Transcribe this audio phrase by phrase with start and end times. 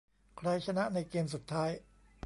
[0.37, 1.71] ใครชนะในเกมส์สุดท้าย?